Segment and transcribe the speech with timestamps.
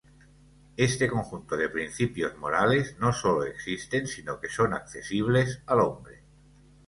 [0.77, 6.23] Este conjunto de principios morales no solo existen, sino que son accesibles al hombre.